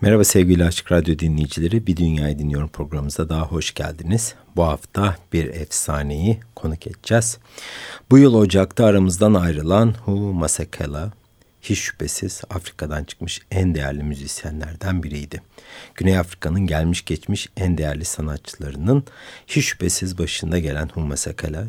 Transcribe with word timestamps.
Merhaba 0.00 0.24
sevgili 0.24 0.64
Açık 0.64 0.92
Radyo 0.92 1.18
dinleyicileri. 1.18 1.86
Bir 1.86 1.96
Dünyayı 1.96 2.38
Dinliyorum 2.38 2.68
programımıza 2.68 3.28
daha 3.28 3.46
hoş 3.46 3.74
geldiniz. 3.74 4.34
Bu 4.56 4.62
hafta 4.64 5.16
bir 5.32 5.44
efsaneyi 5.44 6.40
konuk 6.56 6.86
edeceğiz. 6.86 7.38
Bu 8.10 8.18
yıl 8.18 8.34
Ocak'ta 8.34 8.84
aramızdan 8.84 9.34
ayrılan 9.34 9.94
Hu 10.04 10.16
Masekela 10.16 11.12
hiç 11.60 11.78
şüphesiz 11.78 12.42
Afrika'dan 12.50 13.04
çıkmış 13.04 13.40
en 13.50 13.74
değerli 13.74 14.02
müzisyenlerden 14.02 15.02
biriydi. 15.02 15.42
Güney 15.94 16.18
Afrika'nın 16.18 16.66
gelmiş 16.66 17.04
geçmiş 17.04 17.48
en 17.56 17.78
değerli 17.78 18.04
sanatçılarının 18.04 19.04
hiç 19.46 19.64
şüphesiz 19.64 20.18
başında 20.18 20.58
gelen 20.58 20.88
Hu 20.94 21.00
Masekela 21.00 21.64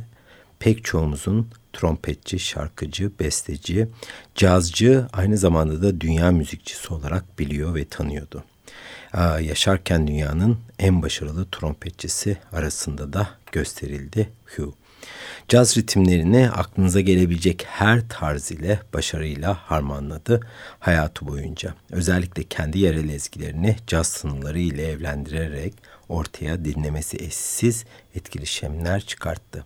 pek 0.59 0.85
çoğumuzun 0.85 1.49
trompetçi, 1.77 2.39
şarkıcı, 2.39 3.11
besteci, 3.19 3.87
cazcı, 4.35 5.07
aynı 5.13 5.37
zamanda 5.37 5.81
da 5.81 6.01
dünya 6.01 6.31
müzikçisi 6.31 6.93
olarak 6.93 7.39
biliyor 7.39 7.75
ve 7.75 7.85
tanıyordu. 7.85 8.43
Aa, 9.13 9.39
yaşarken 9.39 10.07
dünyanın 10.07 10.57
en 10.79 11.01
başarılı 11.01 11.45
trompetçisi 11.51 12.37
arasında 12.51 13.13
da 13.13 13.29
gösterildi 13.51 14.29
Hugh. 14.55 14.73
Caz 15.47 15.77
ritimlerini 15.77 16.49
aklınıza 16.49 17.01
gelebilecek 17.01 17.65
her 17.67 18.09
tarz 18.09 18.51
ile 18.51 18.79
başarıyla 18.93 19.53
harmanladı 19.53 20.47
hayatı 20.79 21.27
boyunca. 21.27 21.73
Özellikle 21.91 22.43
kendi 22.43 22.79
yerel 22.79 23.09
ezgilerini 23.09 23.75
caz 23.87 24.07
sınırları 24.07 24.59
ile 24.59 24.87
evlendirerek 24.91 25.73
ortaya 26.09 26.65
dinlemesi 26.65 27.17
eşsiz 27.17 27.85
etkileşimler 28.17 29.01
çıkarttı. 29.01 29.65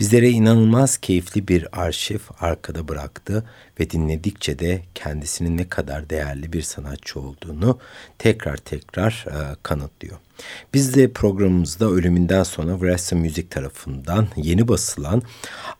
Bizlere 0.00 0.30
inanılmaz 0.30 0.98
keyifli 0.98 1.48
bir 1.48 1.82
arşiv 1.82 2.18
arkada 2.40 2.88
bıraktı 2.88 3.44
ve 3.80 3.90
dinledikçe 3.90 4.58
de 4.58 4.82
kendisinin 4.94 5.56
ne 5.56 5.68
kadar 5.68 6.10
değerli 6.10 6.52
bir 6.52 6.62
sanatçı 6.62 7.20
olduğunu 7.20 7.78
tekrar 8.18 8.56
tekrar 8.56 9.26
e, 9.28 9.56
kanıtlıyor. 9.62 10.18
Biz 10.74 10.94
de 10.94 11.12
programımızda 11.12 11.86
ölümünden 11.86 12.42
sonra 12.42 12.80
Vrasa 12.80 13.16
Music 13.16 13.48
tarafından 13.48 14.28
yeni 14.36 14.68
basılan 14.68 15.22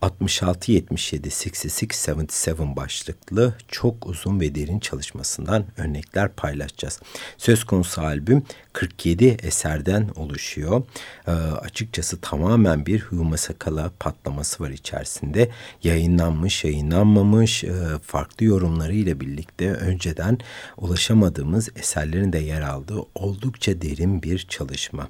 66-77-66-77 0.03 2.77
başlıklı 2.77 3.55
çok 3.69 4.07
uzun 4.07 4.41
ve 4.41 4.55
derin 4.55 4.81
çalışmasından 4.81 5.65
örnekler 5.77 6.29
paylaşacağız. 6.29 7.01
Söz 7.39 7.65
konusu 7.65 8.01
albüm 8.01 8.43
47 8.73 9.37
eserden 9.43 10.11
oluşuyor. 10.17 10.83
E, 11.27 11.31
açıkçası 11.31 12.00
tamamen 12.03 12.87
bir 12.87 13.01
Huma 13.01 13.37
Sakala 13.37 13.91
patlaması 14.01 14.65
var 14.65 14.71
içerisinde. 14.71 15.51
Yayınlanmış, 15.83 16.65
yayınlanmamış 16.65 17.65
e, 17.65 17.73
farklı 18.03 18.47
yorumlarıyla 18.47 19.21
birlikte 19.21 19.73
önceden 19.73 20.39
ulaşamadığımız 20.77 21.69
eserlerin 21.77 22.33
de 22.33 22.39
yer 22.39 22.63
aldığı 22.63 23.01
oldukça 23.15 23.83
derin 23.83 24.23
bir 24.23 24.39
çalışma. 24.39 25.09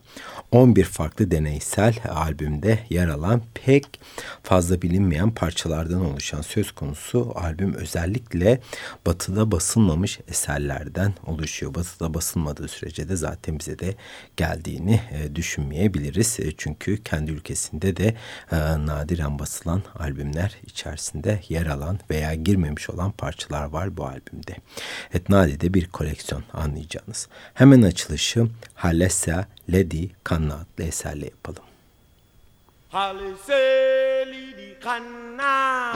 11 0.50 0.84
farklı 0.84 1.30
deneysel 1.30 1.94
albümde 2.08 2.78
yer 2.90 3.08
alan 3.08 3.42
pek 3.54 4.00
fazla 4.42 4.82
bilinmeyen 4.82 5.30
parçalardan 5.30 6.04
oluşan 6.04 6.42
söz 6.42 6.72
konusu 6.72 7.32
albüm 7.34 7.74
özellikle 7.74 8.60
batıda 9.06 9.50
basılmamış 9.50 10.20
eserlerden 10.28 11.14
oluşuyor. 11.26 11.74
Batıda 11.74 12.14
basılmadığı 12.14 12.68
sürece 12.68 13.08
de 13.08 13.16
zaten 13.16 13.58
bize 13.58 13.78
de 13.78 13.94
geldiğini 14.36 15.00
e, 15.10 15.36
düşünmeyebiliriz. 15.36 16.40
E, 16.40 16.52
çünkü 16.70 17.02
kendi 17.02 17.30
ülkesinde 17.30 17.96
de 17.96 18.14
e, 18.52 18.56
nadiren 18.86 19.38
basılan 19.38 19.82
albümler 19.98 20.56
içerisinde 20.66 21.40
yer 21.48 21.66
alan 21.66 21.98
veya 22.10 22.34
girmemiş 22.34 22.90
olan 22.90 23.12
parçalar 23.12 23.64
var 23.64 23.96
bu 23.96 24.06
albümde. 24.06 24.56
Evet 25.10 25.28
nadide 25.28 25.74
bir 25.74 25.88
koleksiyon 25.88 26.44
anlayacağınız. 26.52 27.28
Hemen 27.54 27.82
açılışı 27.82 28.46
Halessa 28.74 29.46
Lady 29.68 30.08
Kanna 30.24 30.54
adlı 30.54 30.84
eserle 30.84 31.24
yapalım. 31.24 31.62
Halessa 32.88 33.52
Lady 34.26 34.78
Kanna 34.80 35.92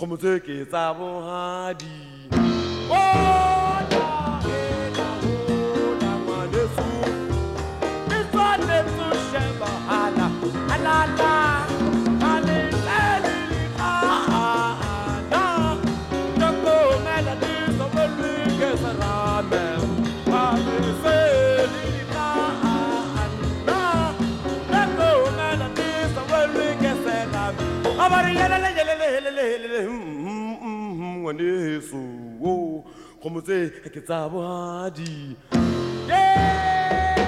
kgomotse 0.00 0.40
ke 0.40 0.64
tsa 0.64 0.94
bohadi 0.96 1.92
oh! 2.88 3.39
jesu 31.70 32.02
o 32.42 32.84
kgomo 33.20 33.40
ke 33.94 34.00
tsa 34.00 34.28
bogadi 34.32 35.36
yeah! 36.08 37.19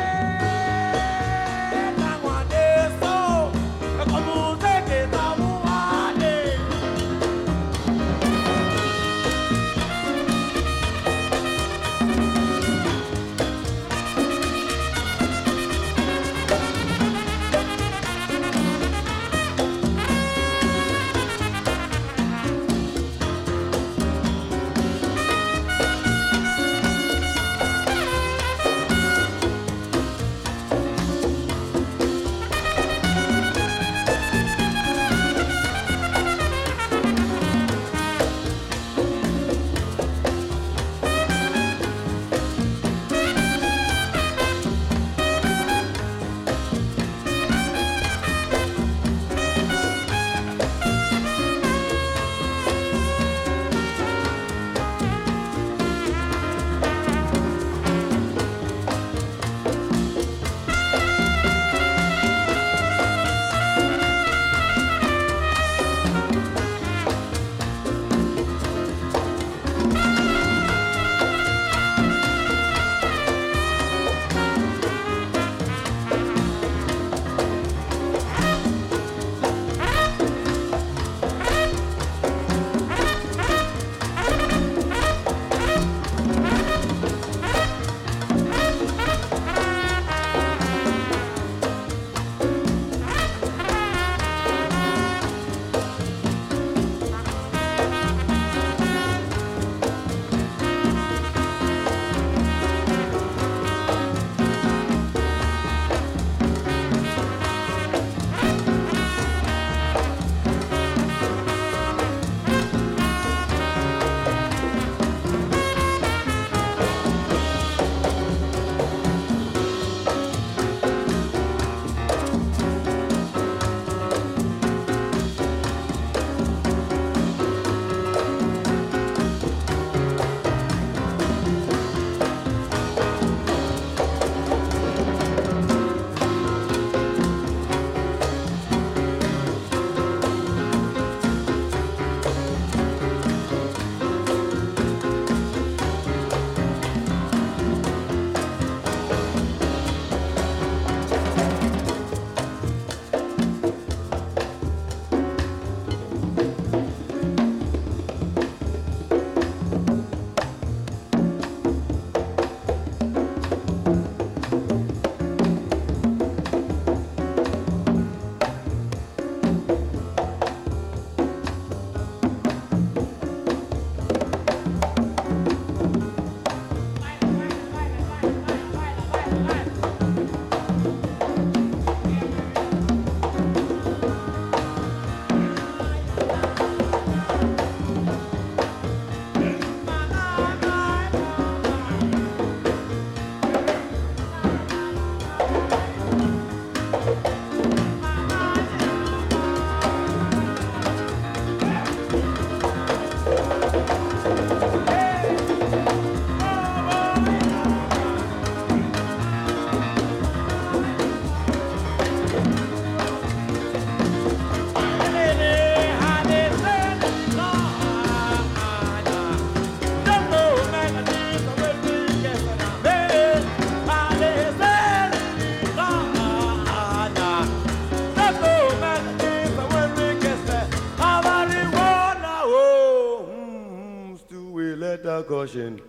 shin. 235.46 235.80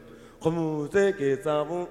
Khumu 0.42 0.92
se 0.92 1.14
ke 1.14 1.42
sa 1.44 1.64
vun 1.64 1.88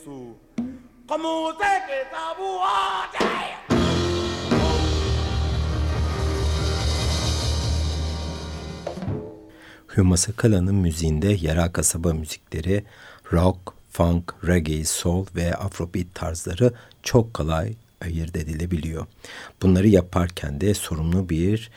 wanisu. 0.00 0.36
Como 1.06 1.52
se 1.52 1.58
que 1.86 2.06
ah, 2.14 3.10
yeah. 3.20 3.60
Huma 9.96 10.16
Sakala'nın 10.16 10.74
müziğinde 10.74 11.28
yerel 11.28 11.72
kasaba 11.72 12.12
müzikleri, 12.12 12.84
rock, 13.32 13.58
funk, 13.90 14.34
reggae, 14.46 14.84
soul 14.84 15.26
ve 15.36 15.54
afrobeat 15.54 16.14
tarzları 16.14 16.72
çok 17.02 17.34
kolay 17.34 17.74
ayırt 18.00 18.36
edilebiliyor. 18.36 19.06
Bunları 19.62 19.88
yaparken 19.88 20.60
de 20.60 20.74
sorumlu 20.74 21.28
bir 21.28 21.70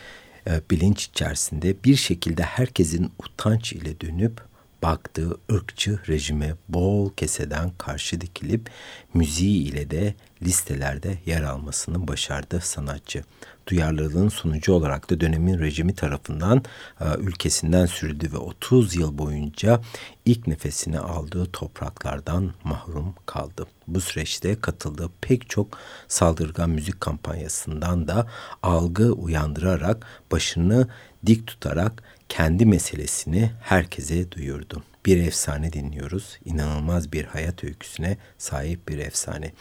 e, 0.48 0.62
bilinç 0.72 1.06
içerisinde 1.06 1.76
bir 1.84 1.96
şekilde 1.96 2.44
herkesin 2.44 3.12
utanç 3.20 3.74
ile 3.74 4.02
dönüp 4.02 4.42
baktığı 4.84 5.38
ırkçı 5.52 6.00
rejime 6.08 6.56
bol 6.70 7.14
keseden 7.14 7.72
karşı 7.78 8.22
dikilip 8.22 8.70
müziği 9.14 9.64
ile 9.64 9.92
de 9.92 10.14
listelerde 10.42 11.18
yer 11.26 11.44
almasını 11.44 12.08
başardı 12.08 12.60
sanatçı. 12.62 13.24
Duyarlılığın 13.68 14.30
sonucu 14.30 14.74
olarak 14.74 15.10
da 15.10 15.20
dönemin 15.20 15.60
rejimi 15.60 15.96
tarafından 15.96 16.64
e, 17.02 17.06
ülkesinden 17.18 17.86
sürüldü 17.86 18.34
ve 18.34 18.38
30 18.38 18.96
yıl 18.96 19.18
boyunca 19.18 19.82
ilk 20.26 20.48
nefesini 20.48 21.00
aldığı 21.00 21.46
topraklardan 21.46 22.54
mahrum 22.64 23.16
kaldı. 23.26 23.68
Bu 23.88 24.02
süreçte 24.02 24.60
katıldığı 24.62 25.10
pek 25.22 25.50
çok 25.50 25.78
saldırgan 26.08 26.70
müzik 26.70 27.02
kampanyasından 27.02 28.08
da 28.08 28.28
algı 28.64 29.14
uyandırarak 29.14 30.06
başını 30.32 30.88
dik 31.26 31.48
tutarak 31.48 32.04
kendi 32.34 32.66
meselesini 32.66 33.52
herkese 33.62 34.32
duyurdu. 34.32 34.84
Bir 35.06 35.18
efsane 35.18 35.74
dinliyoruz. 35.74 36.40
İnanılmaz 36.46 37.14
bir 37.14 37.26
hayat 37.26 37.64
öyküsüne 37.64 38.18
sahip 38.38 38.90
bir 38.90 38.98
efsane. 38.98 39.52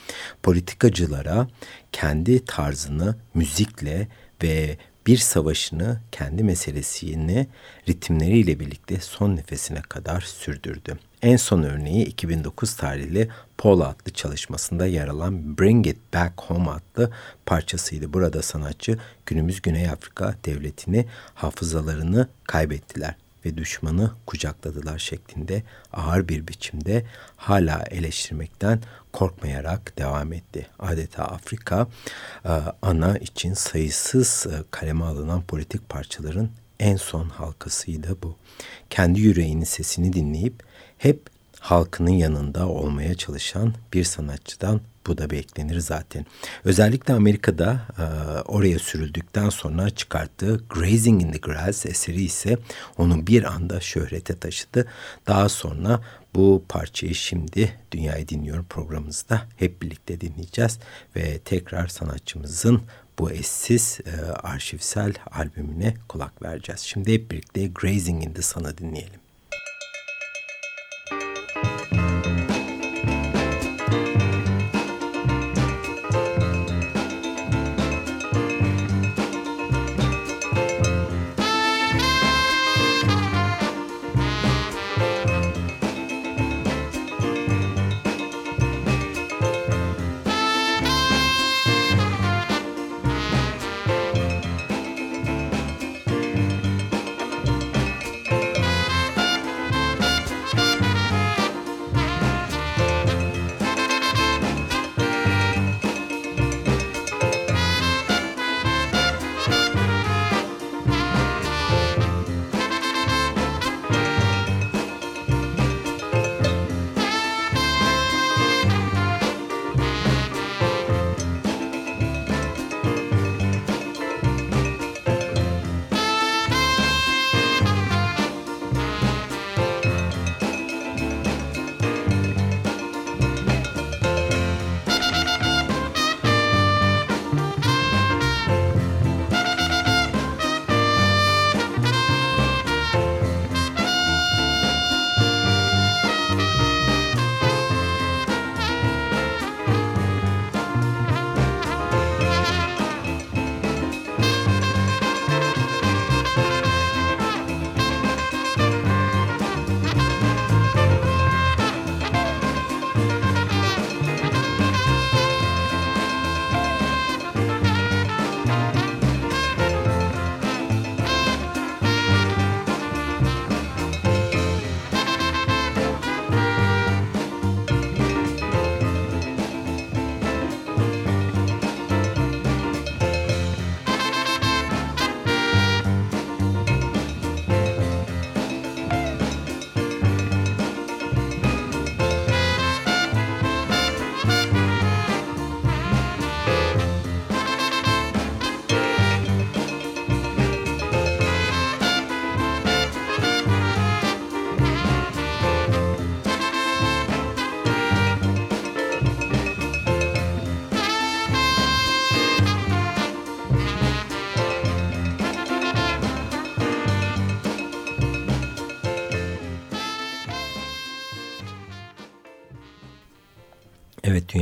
Politikacılara 0.43 1.49
kendi 1.93 2.45
tarzını 2.45 3.17
müzikle 3.35 4.09
ve 4.43 4.76
bir 5.07 5.17
savaşını 5.17 6.00
kendi 6.12 6.45
meselesini 6.45 7.47
ritimleriyle 7.88 8.61
birlikte 8.61 9.00
son 9.00 9.37
nefesine 9.37 9.83
kadar 9.83 10.21
sürdürdü. 10.21 10.99
En 11.23 11.37
son 11.37 11.62
örneği 11.62 12.05
2009 12.05 12.76
tarihli 12.76 13.29
Paula 13.59 13.88
adlı 13.88 14.12
çalışmasında 14.12 14.87
yer 14.87 15.09
alan 15.09 15.59
Bring 15.59 15.87
It 15.87 15.99
Back 16.14 16.43
Home 16.43 16.71
adlı 16.71 17.11
parçasıydı. 17.47 18.12
Burada 18.12 18.43
sanatçı 18.43 18.99
günümüz 19.26 19.62
Güney 19.62 19.88
Afrika 19.88 20.35
devletini 20.45 21.07
hafızalarını 21.35 22.29
kaybettiler 22.45 23.14
ve 23.45 23.57
düşmanı 23.57 24.11
kucakladılar 24.26 24.99
şeklinde 24.99 25.62
ağır 25.93 26.29
bir 26.29 26.49
biçimde 26.49 27.05
hala 27.37 27.85
eleştirmekten 27.91 28.81
korkmayarak 29.12 29.99
devam 29.99 30.33
etti. 30.33 30.67
Adeta 30.79 31.25
Afrika 31.25 31.87
e, 32.45 32.49
ana 32.83 33.19
için 33.19 33.55
sayısız 33.55 34.47
e, 34.47 34.64
kaleme 34.71 35.05
alınan 35.05 35.43
politik 35.43 35.88
parçaların 35.88 36.49
en 36.83 36.97
son 36.97 37.29
halkasıydı 37.29 38.17
bu. 38.23 38.37
Kendi 38.91 39.21
yüreğinin 39.21 39.65
sesini 39.65 40.12
dinleyip 40.12 40.62
hep 40.99 41.21
halkının 41.61 42.11
yanında 42.11 42.69
olmaya 42.69 43.15
çalışan 43.15 43.75
bir 43.93 44.05
sanatçıdan 44.05 44.81
bu 45.07 45.19
da 45.19 45.31
beklenir 45.31 45.81
zaten. 45.81 46.27
Özellikle 46.65 47.15
Amerika'da 47.15 47.81
e, 47.99 48.03
oraya 48.41 48.79
sürüldükten 48.79 49.49
sonra 49.49 49.91
çıkarttığı 49.91 50.61
Grazing 50.69 51.23
in 51.23 51.33
the 51.33 51.39
Grass 51.39 51.87
eseri 51.87 52.23
ise 52.23 52.59
onu 52.99 53.27
bir 53.27 53.45
anda 53.45 53.81
şöhrete 53.81 54.39
taşıdı. 54.39 54.89
Daha 55.27 55.49
sonra 55.49 56.01
bu 56.35 56.65
parçayı 56.69 57.15
şimdi 57.15 57.73
Dünyayı 57.93 58.29
Dinliyorum 58.29 58.65
programımızda 58.65 59.43
hep 59.57 59.83
birlikte 59.83 60.21
dinleyeceğiz 60.21 60.79
ve 61.17 61.39
tekrar 61.39 61.87
sanatçımızın 61.87 62.83
bu 63.19 63.31
eşsiz 63.31 64.00
e, 64.07 64.33
arşivsel 64.33 65.14
albümüne 65.31 65.95
kulak 66.09 66.42
vereceğiz. 66.42 66.81
Şimdi 66.81 67.12
hep 67.12 67.31
birlikte 67.31 67.66
Grazing 67.66 68.25
in 68.25 68.33
the 68.33 68.42
Sun'ı 68.42 68.78
dinleyelim. 68.78 69.22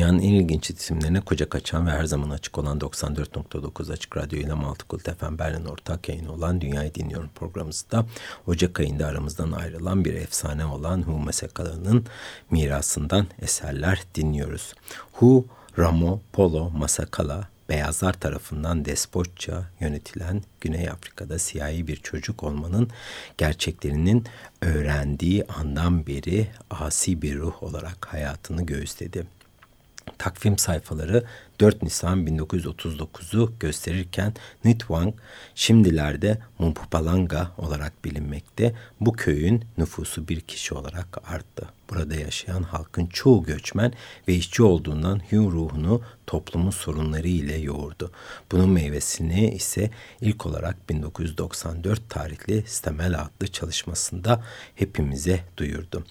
Dünyanın 0.00 0.18
en 0.18 0.34
ilginç 0.34 0.70
isimlerine 0.70 1.20
koca 1.20 1.48
kaçan 1.48 1.86
ve 1.86 1.90
her 1.90 2.04
zaman 2.04 2.30
açık 2.30 2.58
olan 2.58 2.78
94.9 2.78 3.92
Açık 3.92 4.16
Radyo 4.16 4.38
ile 4.38 4.54
Maltıkult 4.54 5.02
FM 5.18 5.38
Berlin 5.38 5.64
ortak 5.64 6.08
yayını 6.08 6.32
olan 6.32 6.60
Dünyayı 6.60 6.94
Dinliyorum 6.94 7.30
programımızda 7.34 8.06
Ocak 8.46 8.80
ayında 8.80 9.06
aramızdan 9.06 9.52
ayrılan 9.52 10.04
bir 10.04 10.14
efsane 10.14 10.66
olan 10.66 11.02
Hu 11.02 11.12
Masakala'nın 11.12 12.06
mirasından 12.50 13.26
eserler 13.42 14.02
dinliyoruz. 14.14 14.74
Hu 15.12 15.46
Ramo 15.78 16.20
Polo 16.32 16.70
Masakala 16.70 17.48
beyazlar 17.68 18.12
tarafından 18.12 18.84
despotça 18.84 19.64
yönetilen 19.80 20.42
Güney 20.60 20.90
Afrika'da 20.90 21.38
siyahi 21.38 21.86
bir 21.86 21.96
çocuk 21.96 22.42
olmanın 22.42 22.90
gerçeklerinin 23.38 24.24
öğrendiği 24.62 25.44
andan 25.44 26.06
beri 26.06 26.48
asi 26.70 27.22
bir 27.22 27.38
ruh 27.38 27.62
olarak 27.62 28.06
hayatını 28.06 28.66
göğüsledi 28.66 29.26
takvim 30.18 30.58
sayfaları 30.58 31.24
4 31.60 31.82
Nisan 31.82 32.26
1939'u 32.26 33.52
gösterirken 33.60 34.34
Nitwang 34.64 35.14
şimdilerde 35.54 36.38
Mpumalanga 36.58 37.50
olarak 37.58 38.04
bilinmekte. 38.04 38.74
Bu 39.00 39.12
köyün 39.12 39.64
nüfusu 39.78 40.28
bir 40.28 40.40
kişi 40.40 40.74
olarak 40.74 41.30
arttı. 41.32 41.68
Burada 41.90 42.14
yaşayan 42.14 42.62
halkın 42.62 43.06
çoğu 43.06 43.42
göçmen 43.42 43.92
ve 44.28 44.34
işçi 44.34 44.62
olduğundan 44.62 45.18
Hugh 45.30 45.52
ruhunu 45.52 46.02
toplumun 46.26 46.70
sorunları 46.70 47.28
ile 47.28 47.56
yoğurdu. 47.56 48.10
Bunun 48.52 48.68
meyvesini 48.68 49.54
ise 49.54 49.90
ilk 50.20 50.46
olarak 50.46 50.88
1994 50.88 52.10
tarihli 52.10 52.64
Stemel 52.66 53.20
adlı 53.20 53.48
çalışmasında 53.48 54.44
hepimize 54.74 55.40
duyurdu. 55.56 56.04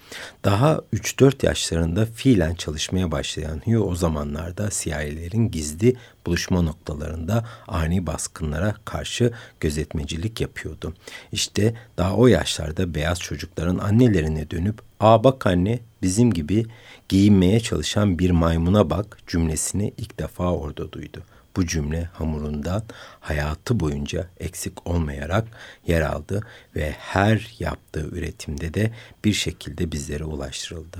Daha 0.46 0.82
3-4 0.94 1.46
yaşlarında 1.46 2.06
fiilen 2.06 2.56
çalışmaya 2.56 3.12
başlayan 3.12 3.62
Hugh 3.66 3.88
o 3.88 3.96
zamanlarda 3.96 4.72
siyahilerin 4.72 5.52
gizli 5.52 5.96
buluşma 6.26 6.62
noktalarında 6.62 7.46
ani 7.68 8.08
baskınlara 8.08 8.76
karşı 8.86 9.34
gözetmecilik 9.60 10.42
yapıyordu. 10.42 10.94
İşte 11.32 11.74
daha 11.98 12.16
o 12.16 12.28
yaşlarda 12.28 12.96
beyaz 12.96 13.20
çocukların 13.20 13.78
annelerine 13.78 14.50
dönüp 14.50 14.89
''Aa 15.00 15.24
bak 15.24 15.48
anne 15.48 15.80
bizim 16.02 16.32
gibi 16.34 16.66
giyinmeye 17.10 17.60
çalışan 17.60 18.20
bir 18.20 18.32
maymuna 18.32 18.90
bak'' 18.90 19.18
cümlesini 19.28 19.94
ilk 19.98 20.20
defa 20.20 20.54
orada 20.54 20.92
duydu. 20.92 21.24
Bu 21.56 21.68
cümle 21.68 22.10
hamurundan 22.14 22.84
hayatı 23.20 23.80
boyunca 23.80 24.28
eksik 24.40 24.88
olmayarak 24.88 25.48
yer 25.88 26.02
aldı 26.02 26.42
ve 26.76 26.92
her 26.92 27.56
yaptığı 27.60 28.08
üretimde 28.08 28.74
de 28.74 28.92
bir 29.26 29.34
şekilde 29.34 29.92
bizlere 29.92 30.24
ulaştırıldı. 30.24 30.98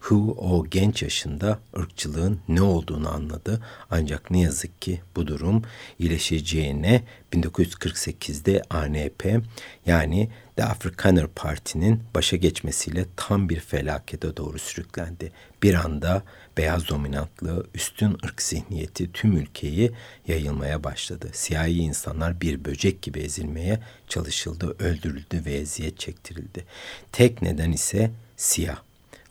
Hu 0.00 0.36
o 0.38 0.66
genç 0.66 1.02
yaşında 1.02 1.58
ırkçılığın 1.78 2.40
ne 2.48 2.62
olduğunu 2.62 3.14
anladı 3.14 3.62
ancak 3.90 4.30
ne 4.30 4.40
yazık 4.40 4.82
ki 4.82 5.00
bu 5.16 5.26
durum 5.26 5.62
iyileşeceğine 5.98 7.02
1948'de 7.32 8.62
ANP 8.70 9.42
yani 9.86 10.28
The 10.56 10.64
Afrikaner 10.64 11.26
Parti'nin 11.26 12.02
başa 12.14 12.36
geçmesiyle 12.36 13.04
tam 13.16 13.48
bir 13.48 13.60
felakete 13.60 14.36
doğru 14.36 14.58
sürüklendi. 14.58 15.32
Bir 15.62 15.74
anda 15.74 16.22
beyaz 16.56 16.88
dominantlı 16.88 17.66
üstün 17.74 18.18
ırk 18.24 18.42
zihniyeti 18.42 19.12
tüm 19.12 19.36
ülkeyi 19.36 19.92
yayılmaya 20.28 20.84
başladı. 20.84 21.30
Siyahi 21.32 21.78
insanlar 21.78 22.40
bir 22.40 22.64
böcek 22.64 23.02
gibi 23.02 23.20
ezilmeye 23.20 23.80
çalışıldı, 24.08 24.76
öldürüldü 24.78 25.44
ve 25.44 25.52
eziyet 25.54 25.98
çektirildi. 25.98 26.64
Tek 27.12 27.42
neden 27.42 27.72
ise 27.72 28.10
siyah 28.36 28.78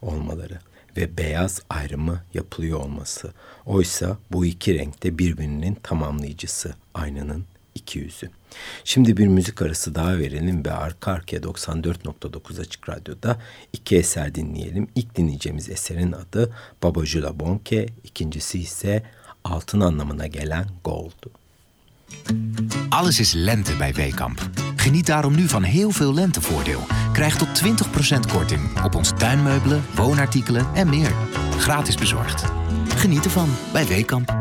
olmaları 0.02 0.60
ve 0.98 1.18
beyaz 1.18 1.62
ayrımı 1.70 2.24
yapılıyor 2.34 2.80
olması. 2.80 3.34
Oysa 3.66 4.18
bu 4.32 4.46
iki 4.46 4.76
renkte 4.76 5.18
birbirinin 5.18 5.76
tamamlayıcısı 5.84 6.76
aynanın 6.94 7.46
iki 7.76 8.00
yüzü. 8.00 8.30
Şimdi 8.84 9.18
bir 9.18 9.28
müzik 9.28 9.62
arası 9.62 9.96
daha 9.96 10.18
verelim 10.18 10.66
ve 10.66 10.72
arka 10.72 11.12
arkaya 11.12 11.38
94.9 11.38 12.62
Açık 12.62 12.90
Radyo'da 12.90 13.38
iki 13.74 13.98
eser 13.98 14.36
dinleyelim. 14.36 14.88
İlk 14.96 15.16
dinleyeceğimiz 15.16 15.70
eserin 15.70 16.12
adı 16.12 16.54
Babajula 16.84 17.40
Bonke, 17.40 17.86
ikincisi 18.04 18.60
ise 18.60 19.04
altın 19.44 19.80
anlamına 19.80 20.28
gelen 20.28 20.68
gold. 20.84 21.24
Alles 22.92 23.20
is 23.20 23.36
lente 23.36 23.80
bij 23.80 23.94
Weekamp. 23.94 24.42
Geniet 24.84 25.08
daarom 25.08 25.38
nu 25.38 25.48
van 25.48 25.64
heel 25.64 25.92
veel 25.92 26.16
lentevoordeel. 26.16 26.82
Krijg 27.14 27.36
tot 27.36 27.48
20% 27.48 28.32
korting 28.32 28.84
op 28.86 28.96
ons 28.96 29.12
tuinmeubelen, 29.18 29.82
woonartikelen 29.96 30.66
en 30.76 30.90
meer. 30.90 31.12
Gratis 31.60 31.96
bezorgd. 31.96 32.44
Geniet 32.96 33.26
ervan 33.26 33.50
bij 33.74 33.86
Weekamp. 33.86 34.41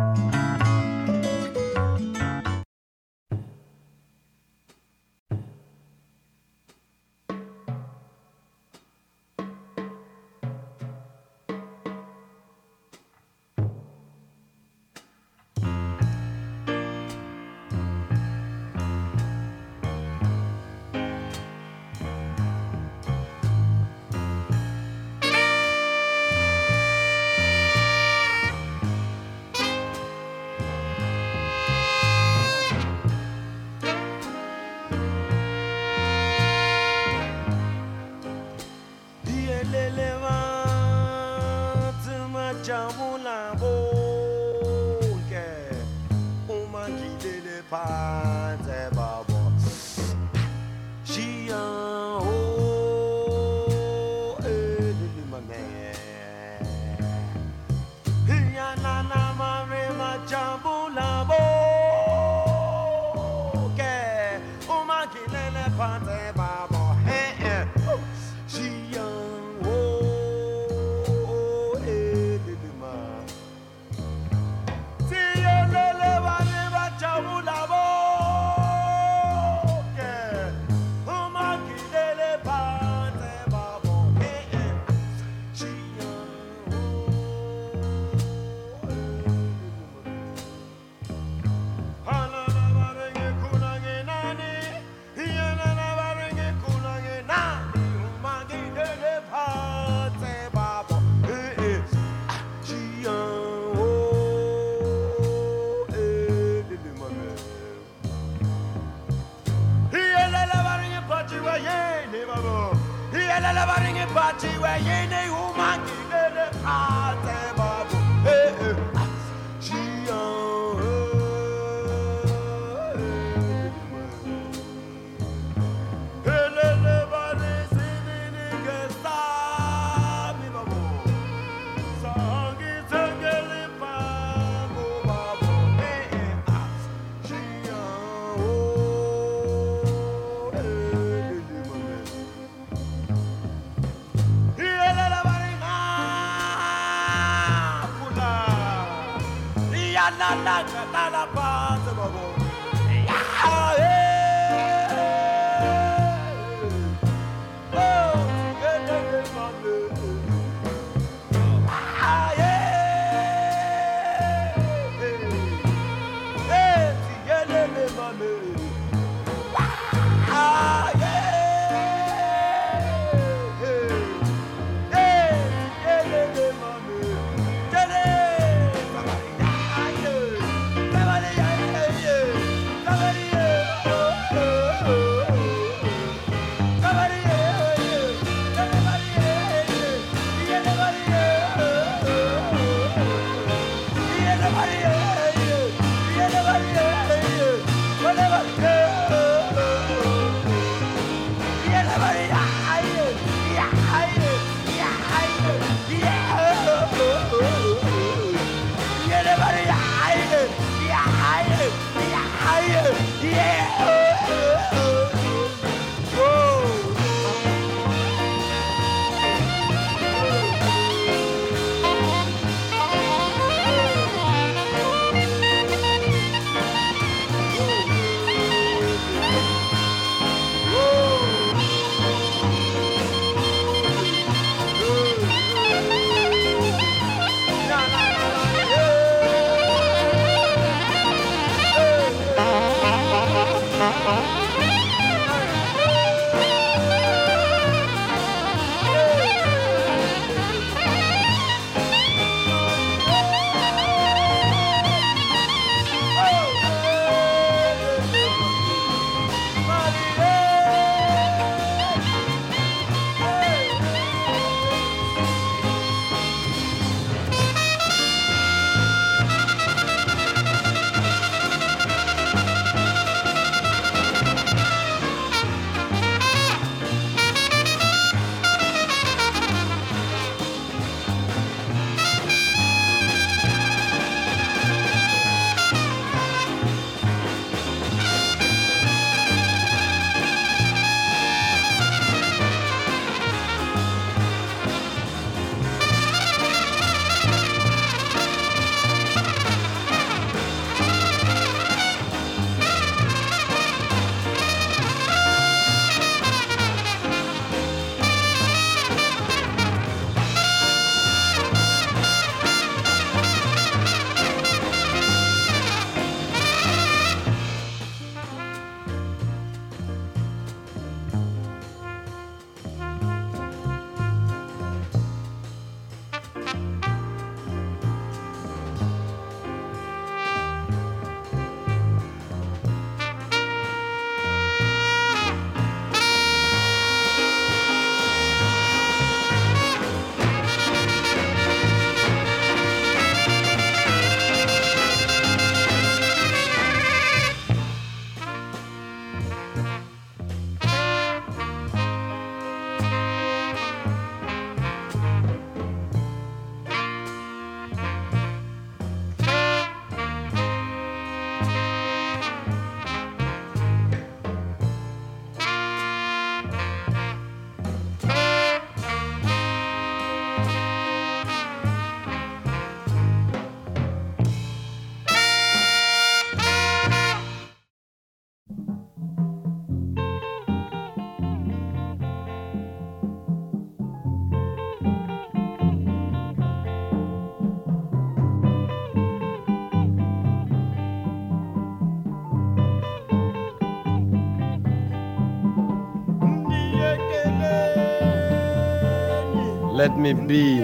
Let 399.80 399.97
me 399.97 400.12
be. 400.12 400.60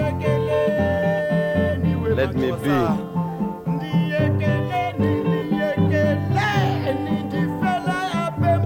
Let 2.20 2.34
me 2.34 2.50
be. 2.52 2.76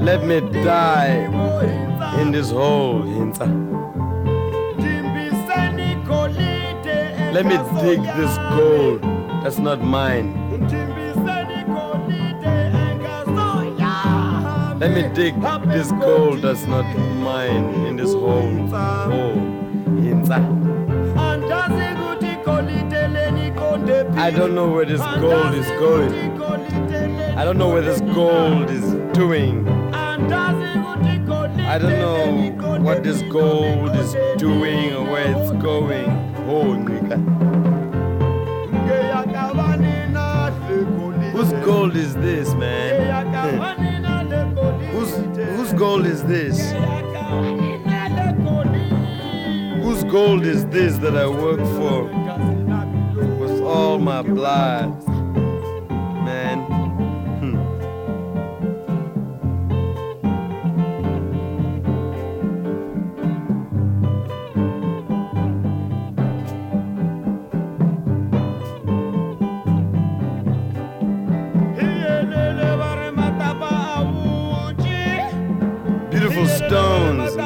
Let 0.02 0.24
me 0.26 0.40
die 0.64 1.30
in 2.20 2.32
this 2.32 2.50
hole, 2.50 3.02
Hinta. 3.02 3.46
Let 7.32 7.46
me 7.46 7.56
dig 7.80 8.02
this 8.02 8.36
gold 8.56 9.02
that's 9.44 9.58
not 9.58 9.80
mine. 9.84 10.34
Let 14.80 14.90
me 14.90 15.02
dig 15.14 15.40
this 15.68 15.92
gold 15.92 16.42
that's 16.42 16.66
not 16.66 16.84
mine 17.22 17.86
in 17.86 17.94
this 17.94 18.12
hole. 18.12 18.66
hole. 18.66 19.69
I 20.32 20.38
don't 24.30 24.54
know 24.54 24.70
where 24.70 24.84
this 24.84 25.00
gold 25.00 25.54
is 25.54 25.66
going. 25.70 26.40
I 27.36 27.44
don't 27.44 27.58
know 27.58 27.70
where 27.70 27.82
this 27.82 28.00
gold 28.00 28.70
is 28.70 28.92
doing. 29.12 29.66
I 29.92 30.18
don't 31.78 31.98
know 31.98 32.52
what 32.80 33.02
this 33.02 33.22
gold 33.22 33.96
is 33.96 34.14
doing 34.38 34.94
or 34.94 35.02
where 35.04 35.34
it's 35.36 35.50
going. 35.62 36.08
Oh, 36.48 36.76
nigga. 36.76 37.18
Whose 41.32 41.52
gold 41.64 41.96
is 41.96 42.14
this, 42.14 42.54
man? 42.54 43.26
whose, 44.92 45.10
whose 45.56 45.72
gold 45.72 46.06
is 46.06 46.22
this? 46.24 46.72
Gold 50.10 50.44
is 50.44 50.66
this 50.66 50.98
that 50.98 51.16
I 51.16 51.28
work 51.28 51.60
for 51.76 52.02
with 53.38 53.60
all 53.62 54.00
my 54.00 54.22
blood? 54.22 54.88
Man? 56.24 56.58
Hmm. 57.40 57.56
Beautiful 76.10 76.48
stones. 76.48 77.36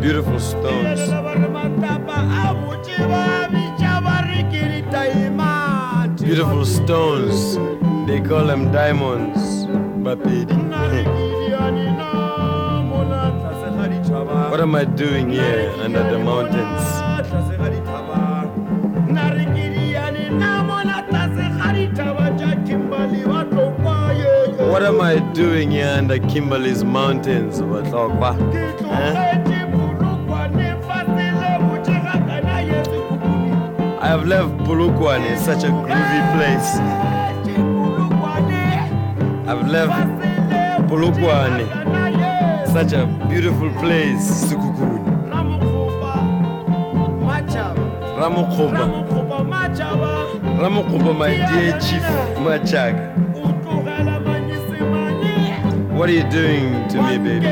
Beautiful 0.00 0.40
stones. 0.40 1.01
Stones 6.64 7.56
they 8.06 8.20
call 8.20 8.46
them 8.46 8.70
diamonds. 8.70 9.66
what 14.50 14.60
am 14.60 14.74
I 14.74 14.84
doing 14.84 15.30
here 15.30 15.72
under 15.78 16.02
the 16.08 16.18
mountains? 16.18 16.82
What 24.70 24.82
am 24.82 25.00
I 25.00 25.18
doing 25.32 25.70
here 25.72 25.94
under 25.98 26.18
Kimberley's 26.18 26.84
mountains? 26.84 27.58
Huh? 27.58 29.31
Have 34.12 34.26
left 34.28 34.52
Bulukwane, 34.68 35.38
such 35.38 35.64
a 35.64 35.68
groovy 35.68 36.20
place. 36.36 36.76
I've 39.48 39.66
left 39.68 40.06
Bulukwane, 40.86 41.64
such 42.74 42.92
a 42.92 43.06
beautiful 43.30 43.70
place. 43.80 44.50
Sukukuni. 44.50 45.00
Ramukhuba. 48.20 48.84
Ramukhuba, 50.60 51.16
my 51.16 51.34
dear 51.34 51.72
chief 51.80 52.04
Machaga. 52.44 53.16
What 55.96 56.10
are 56.10 56.12
you 56.12 56.28
doing 56.30 56.86
to 56.88 57.02
me, 57.02 57.16
baby? 57.16 57.46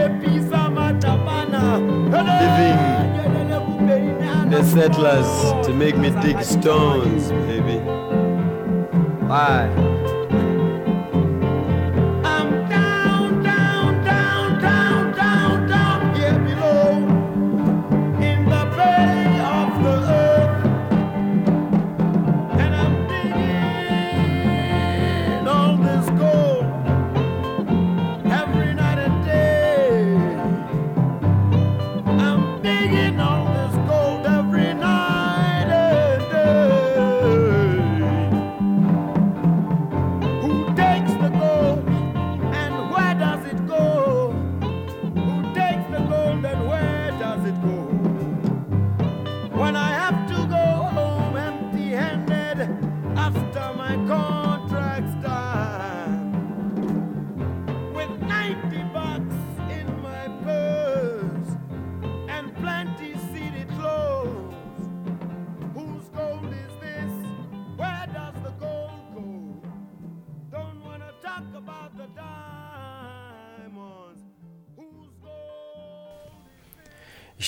Living 2.20 2.89
the 4.50 4.64
settlers 4.64 5.64
to 5.64 5.72
make 5.72 5.96
me 5.96 6.10
dig 6.22 6.42
stones, 6.42 7.30
baby. 7.30 7.78
Why? 9.28 9.89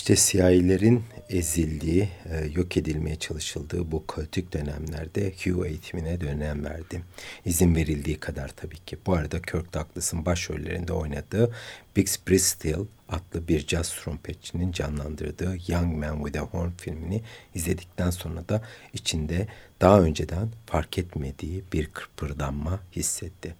İşte 0.03 0.17
siyahilerin 0.17 1.05
ezildiği, 1.29 2.09
e, 2.31 2.47
yok 2.55 2.77
edilmeye 2.77 3.17
çalışıldığı 3.17 3.93
bu 3.93 4.07
kaotik 4.07 4.53
dönemlerde 4.53 5.33
Hugh 5.45 5.67
eğitimine 5.67 6.21
dönem 6.21 6.65
verdi. 6.65 7.03
İzin 7.45 7.75
verildiği 7.75 8.21
kadar 8.21 8.49
tabii 8.49 8.79
ki. 8.79 8.99
Bu 9.07 9.15
arada 9.15 9.43
Kirk 9.43 9.75
Douglas'ın 9.75 10.27
başrollerinde 10.27 10.93
oynadığı 10.93 11.55
Bix 11.97 12.19
Bristol 12.29 12.87
adlı 13.09 13.49
bir 13.49 13.67
caz 13.67 13.91
trompetçinin 13.95 14.73
canlandırdığı 14.73 15.57
Young 15.69 15.97
Man 15.97 16.25
with 16.25 16.41
a 16.41 16.47
Horn 16.47 16.71
filmini 16.71 17.23
izledikten 17.55 18.11
sonra 18.11 18.49
da 18.49 18.63
içinde 18.93 19.47
daha 19.81 20.01
önceden 20.01 20.49
fark 20.67 20.99
etmediği 20.99 21.65
bir 21.73 21.87
kıpırdanma 21.87 22.81
hissetti. 22.97 23.55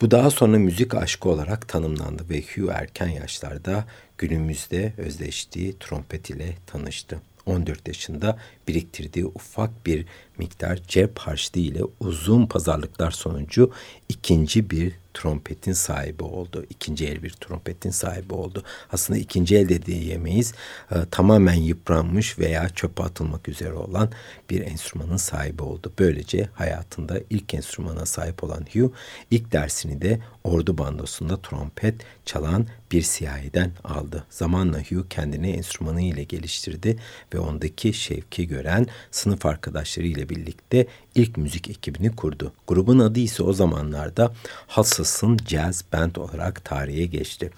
Bu 0.00 0.10
daha 0.10 0.30
sonra 0.30 0.58
müzik 0.58 0.94
aşkı 0.94 1.28
olarak 1.28 1.68
tanımlandı 1.68 2.28
ve 2.30 2.42
Hugh 2.42 2.72
erken 2.72 3.08
yaşlarda 3.08 3.84
günümüzde 4.20 4.92
özleştiği 4.98 5.78
trompet 5.78 6.30
ile 6.30 6.56
tanıştı. 6.66 7.20
14 7.46 7.88
yaşında 7.88 8.38
biriktirdiği 8.70 9.26
ufak 9.26 9.86
bir 9.86 10.06
miktar 10.38 10.82
cep 10.88 11.18
harçlığı 11.18 11.60
ile 11.60 11.82
uzun 12.00 12.46
pazarlıklar 12.46 13.10
sonucu 13.10 13.70
ikinci 14.08 14.70
bir 14.70 14.92
trompetin 15.14 15.72
sahibi 15.72 16.22
oldu. 16.22 16.66
İkinci 16.70 17.06
el 17.06 17.22
bir 17.22 17.30
trompetin 17.30 17.90
sahibi 17.90 18.34
oldu. 18.34 18.62
Aslında 18.92 19.18
ikinci 19.18 19.56
el 19.56 19.68
de 19.68 19.86
diyemeyiz. 19.86 20.54
E, 20.90 20.94
tamamen 21.10 21.54
yıpranmış 21.54 22.38
veya 22.38 22.68
çöpe 22.68 23.02
atılmak 23.02 23.48
üzere 23.48 23.72
olan 23.72 24.10
bir 24.50 24.60
enstrümanın 24.60 25.16
sahibi 25.16 25.62
oldu. 25.62 25.92
Böylece 25.98 26.48
hayatında 26.54 27.20
ilk 27.30 27.54
enstrümana 27.54 28.06
sahip 28.06 28.44
olan 28.44 28.66
Hugh 28.72 28.92
ilk 29.30 29.52
dersini 29.52 30.02
de 30.02 30.20
ordu 30.44 30.78
bandosunda 30.78 31.42
trompet 31.42 31.94
çalan 32.24 32.66
bir 32.92 33.02
siyahiden 33.02 33.72
aldı. 33.84 34.24
Zamanla 34.30 34.78
Hugh 34.78 35.08
kendini 35.10 35.50
enstrümanı 35.50 36.02
ile 36.02 36.24
geliştirdi 36.24 36.96
ve 37.34 37.38
ondaki 37.38 37.92
şevki 37.92 38.46
gören 38.60 38.86
sınıf 39.10 39.46
arkadaşları 39.46 40.06
ile 40.06 40.28
birlikte 40.28 40.86
ilk 41.14 41.36
müzik 41.36 41.70
ekibini 41.70 42.16
kurdu. 42.16 42.52
Grubun 42.66 42.98
adı 42.98 43.20
ise 43.20 43.42
o 43.42 43.52
zamanlarda 43.52 44.32
Hassas'ın 44.66 45.38
Jazz 45.46 45.84
Band 45.92 46.16
olarak 46.16 46.64
tarihe 46.64 47.06
geçti. 47.06 47.50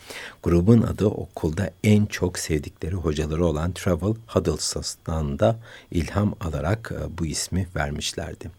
Grubun 0.43 0.83
adı 0.83 1.07
okulda 1.07 1.71
en 1.85 2.07
çok 2.07 2.39
sevdikleri 2.39 2.95
hocaları 2.95 3.47
olan 3.47 3.73
Travel 3.73 4.15
Huddleston'dan 4.27 5.39
da 5.39 5.59
ilham 5.91 6.35
alarak 6.41 6.93
e, 6.95 7.19
bu 7.19 7.27
ismi 7.27 7.67
vermişlerdi. 7.77 8.51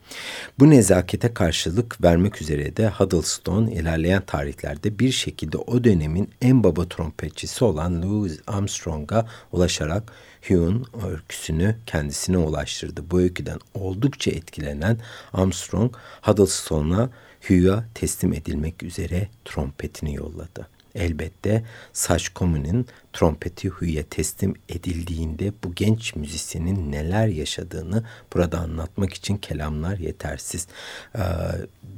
Bu 0.60 0.70
nezakete 0.70 1.34
karşılık 1.34 2.04
vermek 2.04 2.42
üzere 2.42 2.78
de 2.78 2.90
Huddleston 2.90 3.68
ilerleyen 3.68 4.22
tarihlerde 4.22 5.00
bir 5.00 5.12
şekilde 5.12 5.58
o 5.58 5.84
dönemin 5.84 6.30
en 6.42 6.64
baba 6.64 6.90
trompetçisi 6.90 7.66
olan 7.66 8.02
Louis 8.02 8.40
Armstrong'a 8.48 9.26
ulaşarak 9.52 10.04
Hugh'un 10.48 10.86
öyküsünü 11.08 11.76
kendisine 11.86 12.38
ulaştırdı. 12.38 13.12
Bu 13.12 13.20
öyküden 13.20 13.60
oldukça 13.74 14.32
etkilenen 14.32 14.98
Armstrong, 15.34 15.96
Huddlestone'a 16.22 17.10
Hugh'a 17.48 17.86
teslim 17.94 18.34
edilmek 18.34 18.84
üzere 18.84 19.28
trompetini 19.46 20.16
yolladı. 20.16 20.68
Elbette 20.96 21.64
Saç 21.94 22.30
Komu'nun 22.30 22.86
trompeti 23.14 23.70
Hugh'e 23.70 24.04
teslim 24.04 24.54
edildiğinde 24.70 25.54
bu 25.64 25.76
genç 25.76 26.16
müzisyenin 26.16 26.92
neler 26.92 27.28
yaşadığını 27.28 28.04
burada 28.34 28.60
anlatmak 28.60 29.14
için 29.14 29.38
kelamlar 29.38 29.98
yetersiz. 29.98 30.68
Ee, 31.16 31.22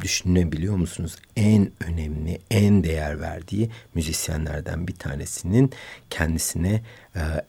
düşünebiliyor 0.01 0.75
musunuz? 0.75 1.15
En 1.35 1.71
önemli, 1.87 2.39
en 2.51 2.83
değer 2.83 3.21
verdiği 3.21 3.69
müzisyenlerden 3.93 4.87
bir 4.87 4.95
tanesinin 4.95 5.71
kendisine 6.09 6.81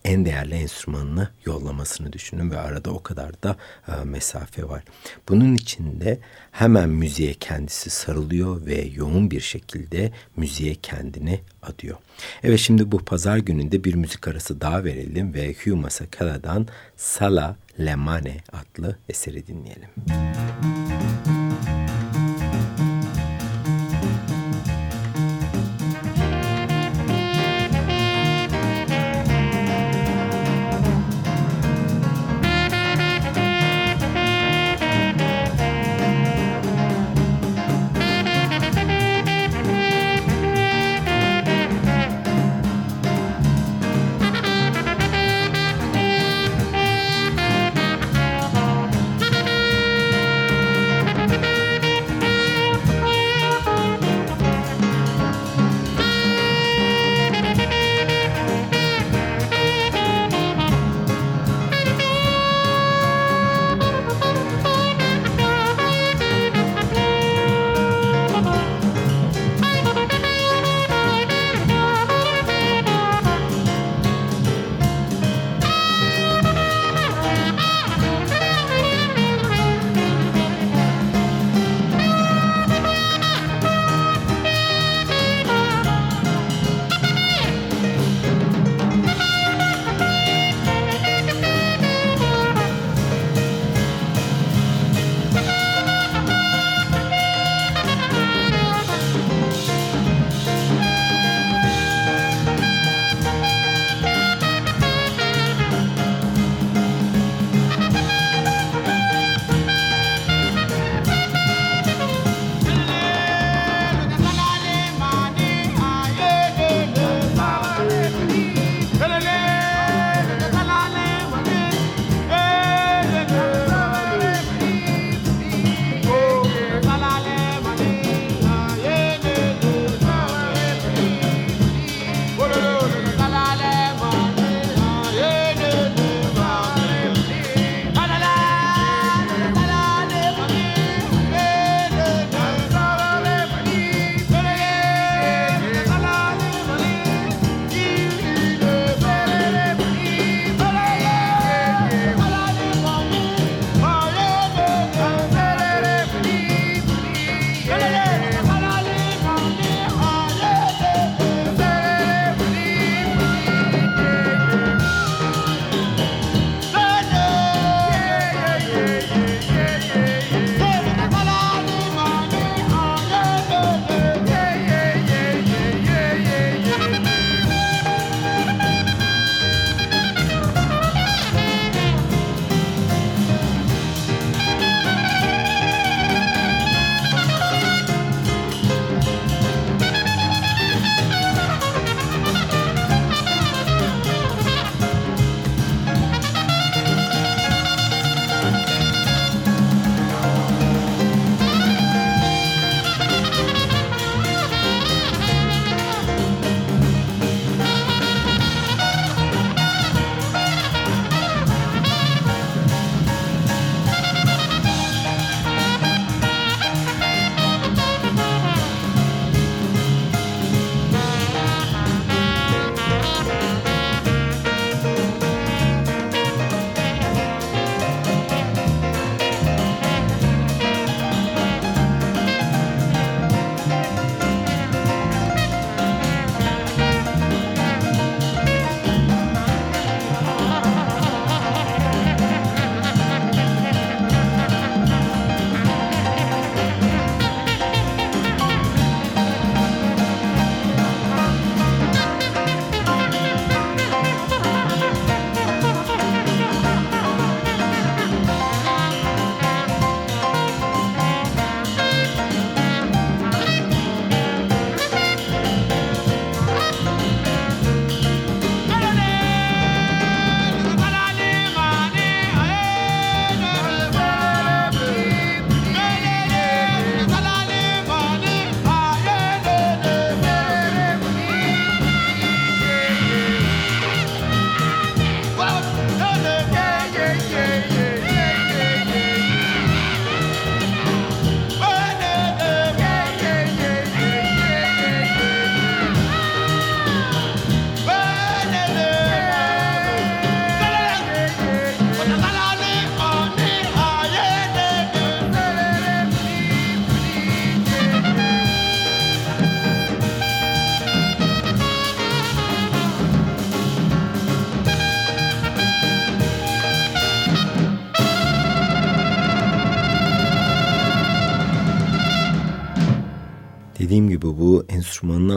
en 0.03 0.25
değerli 0.25 0.55
enstrümanını 0.55 1.29
yollamasını 1.45 2.13
düşünün 2.13 2.51
ve 2.51 2.59
arada 2.59 2.91
o 2.91 3.03
kadar 3.03 3.43
da 3.43 3.55
e, 3.87 4.03
mesafe 4.03 4.69
var. 4.69 4.83
Bunun 5.29 5.55
içinde 5.55 6.19
hemen 6.51 6.89
müziğe 6.89 7.33
kendisi 7.33 7.89
sarılıyor 7.89 8.65
ve 8.65 8.81
yoğun 8.95 9.31
bir 9.31 9.41
şekilde 9.41 10.11
müziğe 10.35 10.75
kendini 10.75 11.39
adıyor. 11.61 11.97
Evet 12.43 12.59
şimdi 12.59 12.91
bu 12.91 13.05
pazar 13.05 13.37
gününde 13.37 13.83
bir 13.83 13.93
müzik 13.93 14.27
arası 14.27 14.61
daha 14.61 14.83
verelim 14.83 15.33
ve 15.33 15.53
Hugh 15.53 15.75
Masakala'dan 15.75 16.67
Sala 16.95 17.55
Lemane 17.79 18.37
adlı 18.51 18.97
eseri 19.09 19.47
dinleyelim. 19.47 19.89
Müzik 19.97 20.76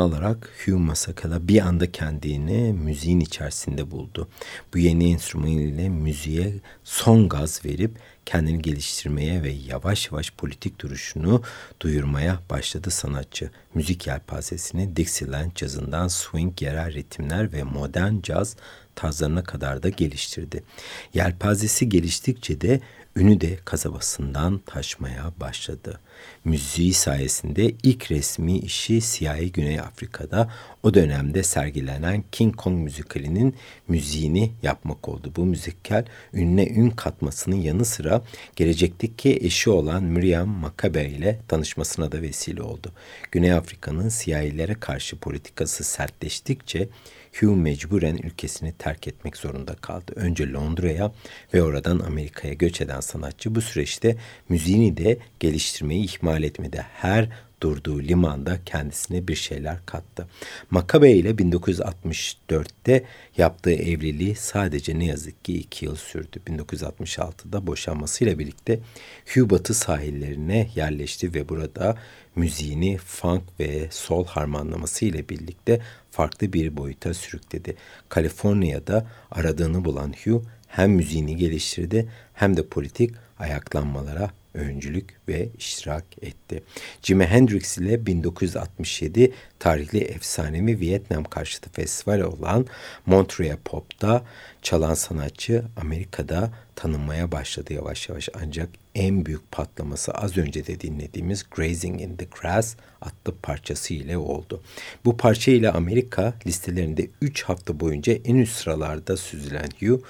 alarak 0.01 0.51
Hugh 0.65 0.79
Masakala 0.79 1.49
bir 1.49 1.61
anda 1.61 1.93
kendini 1.93 2.73
müziğin 2.73 3.21
içerisinde 3.21 3.91
buldu. 3.91 4.29
Bu 4.75 4.79
yeni 4.79 5.13
enstrüman 5.13 5.49
ile 5.49 5.89
müziğe 5.89 6.55
son 6.85 7.29
gaz 7.29 7.65
verip 7.65 7.99
kendini 8.27 8.63
geliştirmeye 8.63 9.43
ve 9.43 9.51
yavaş 9.51 10.07
yavaş 10.07 10.31
politik 10.31 10.81
duruşunu 10.81 11.43
duyurmaya 11.81 12.41
başladı 12.51 12.91
sanatçı. 12.91 13.51
Müzik 13.75 14.07
yelpazesini 14.07 14.97
Dixieland 14.97 15.53
cazından 15.55 16.09
swing 16.09 16.63
yerel 16.63 16.95
ritimler 16.95 17.53
ve 17.53 17.63
modern 17.63 18.21
caz 18.23 18.57
tarzlarına 18.95 19.45
kadar 19.45 19.83
da 19.83 19.89
geliştirdi. 19.89 20.63
Yelpazesi 21.15 21.89
geliştikçe 21.89 22.61
de 22.61 22.81
ünü 23.17 23.41
de 23.41 23.59
kasabasından 23.65 24.59
taşmaya 24.59 25.33
başladı. 25.41 26.01
Müziği 26.45 26.95
sayesinde 26.95 27.73
ilk 27.83 28.11
resmi 28.11 28.59
işi 28.59 29.01
siyahi 29.01 29.53
Güney 29.53 29.81
Afrika'da 29.81 30.51
o 30.83 30.95
dönemde 30.95 31.43
sergilenen 31.43 32.25
King 32.33 32.57
Kong 32.57 32.79
müzikalinin 32.79 33.55
müziğini 33.89 34.53
yapmak 34.63 35.09
oldu. 35.09 35.33
Bu 35.37 35.45
müzikal 35.45 36.05
ününe 36.33 36.67
ün 36.67 36.91
katmasının 36.91 37.57
yanı 37.57 37.85
sıra 37.85 38.23
gelecekteki 38.57 39.39
eşi 39.43 39.71
olan 39.71 40.05
Miriam 40.05 40.49
Makabe 40.49 41.05
ile 41.05 41.39
tanışmasına 41.49 42.13
da 42.13 42.23
vesile 42.23 42.63
oldu. 42.63 42.93
Güney 43.31 43.53
Afrika'nın 43.53 44.09
siyahilere 44.09 44.75
karşı 44.75 45.17
politikası 45.17 45.85
sertleştikçe 45.85 46.89
Hugh 47.41 47.57
mecburen 47.57 48.17
ülkesini 48.17 48.73
terk 48.73 49.09
etmek 49.09 49.37
zorunda 49.37 49.75
kaldı. 49.75 50.13
Önce 50.17 50.53
Londra'ya 50.53 51.13
ve 51.55 51.63
oradan 51.63 51.99
Amerika'ya 51.99 52.55
göç 52.55 52.81
eden 52.81 53.01
sanatçı 53.01 53.55
bu 53.55 53.61
süreçte 53.61 54.17
müziğini 54.49 54.97
de 54.97 55.19
geliştirmeyi 55.41 56.05
ihmal 56.05 56.43
etmedi. 56.43 56.87
Her 56.93 57.29
durduğu 57.63 58.03
limanda 58.03 58.59
kendisine 58.65 59.29
bir 59.29 59.35
şeyler 59.35 59.87
kattı. 59.87 60.29
Makabe 60.71 61.11
ile 61.11 61.31
1964'te 61.31 63.05
yaptığı 63.37 63.73
evliliği 63.73 64.35
sadece 64.35 64.99
ne 64.99 65.07
yazık 65.07 65.45
ki 65.45 65.59
iki 65.59 65.85
yıl 65.85 65.97
sürdü. 65.97 66.41
1966'da 66.47 67.67
boşanmasıyla 67.67 68.39
birlikte 68.39 68.81
Hugh 69.35 69.51
Batı 69.51 69.75
sahillerine 69.75 70.71
yerleşti 70.75 71.35
ve 71.35 71.49
burada 71.49 71.97
müziğini 72.37 72.99
funk 72.99 73.43
ve 73.61 73.89
soul 73.91 74.27
harmanlaması 74.27 75.05
ile 75.05 75.29
birlikte 75.29 75.81
farklı 76.11 76.53
bir 76.53 76.77
boyuta 76.77 77.15
sürükledi. 77.15 77.77
Kaliforniya'da 78.09 79.07
aradığını 79.31 79.85
bulan 79.85 80.15
Hugh 80.25 80.43
hem 80.67 80.91
müziğini 80.91 81.37
geliştirdi 81.37 82.09
hem 82.35 82.57
de 82.57 82.67
politik 82.67 83.15
ayaklanmalara 83.39 84.31
öncülük 84.55 85.20
ve 85.31 85.49
iştirak 85.59 86.05
etti. 86.23 86.63
Jimi 87.03 87.27
Hendrix 87.27 87.79
ile 87.79 88.07
1967 88.07 89.33
tarihli 89.59 89.99
efsanevi 89.99 90.81
Vietnam 90.81 91.25
karşıtı 91.25 91.71
festival 91.71 92.21
olan 92.21 92.67
Montreux 93.07 93.57
Pop'ta 93.65 94.25
çalan 94.63 94.95
sanatçı 94.95 95.65
Amerika'da 95.77 96.51
tanınmaya 96.77 97.33
başladı 97.33 97.73
yavaş 97.73 98.09
yavaş 98.09 98.29
ancak 98.43 98.69
en 98.95 99.27
büyük 99.27 99.53
patlaması 99.53 100.13
az 100.13 100.37
önce 100.37 100.67
de 100.67 100.81
dinlediğimiz 100.81 101.45
Grazing 101.51 102.01
in 102.01 102.17
the 102.17 102.25
Grass 102.41 102.77
adlı 103.01 103.37
parçası 103.43 103.95
ile 103.95 104.19
oldu. 104.19 104.63
Bu 105.05 105.17
parça 105.17 105.51
ile 105.51 105.71
Amerika 105.71 106.35
listelerinde 106.47 107.11
3 107.21 107.43
hafta 107.43 107.81
boyunca 107.81 108.13
en 108.13 108.35
üst 108.35 108.57
sıralarda 108.57 109.17
süzülen 109.17 109.69
Hugh 109.81 110.01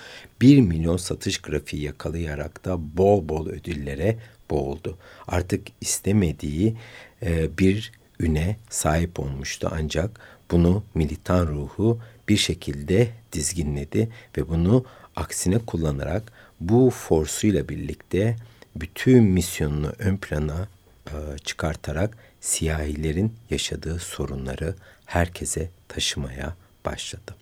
1 0.40 0.60
milyon 0.60 0.96
satış 0.96 1.38
grafiği 1.38 1.82
yakalayarak 1.82 2.64
da 2.64 2.96
bol 2.96 3.28
bol 3.28 3.48
ödüllere 3.48 4.18
boğuldu. 4.50 4.98
Artık 5.28 5.66
istemediği 5.80 6.76
e, 7.22 7.58
bir 7.58 7.92
üne 8.20 8.56
sahip 8.70 9.20
olmuştu 9.20 9.68
ancak 9.72 10.20
bunu 10.50 10.82
militan 10.94 11.46
ruhu 11.46 11.98
bir 12.28 12.36
şekilde 12.36 13.08
dizginledi 13.32 14.08
ve 14.38 14.48
bunu 14.48 14.84
aksine 15.16 15.58
kullanarak 15.58 16.32
bu 16.60 16.90
forsuyla 16.90 17.68
birlikte 17.68 18.36
bütün 18.76 19.24
misyonunu 19.24 19.92
ön 19.98 20.16
plana 20.16 20.68
e, 21.06 21.14
çıkartarak 21.44 22.16
siyahilerin 22.40 23.34
yaşadığı 23.50 23.98
sorunları 23.98 24.74
herkese 25.06 25.70
taşımaya 25.88 26.54
başladı. 26.84 27.39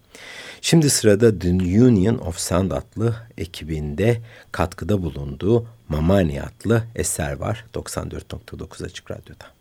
Şimdi 0.62 0.90
sırada 0.90 1.38
The 1.38 1.48
Union 1.50 2.18
of 2.18 2.38
Sound 2.38 2.70
adlı 2.70 3.16
ekibinde 3.38 4.20
katkıda 4.52 5.02
bulunduğu 5.02 5.66
Mamani 5.88 6.42
adlı 6.42 6.82
eser 6.94 7.32
var 7.32 7.64
94.9 7.74 8.84
Açık 8.84 9.10
Radyo'da. 9.10 9.57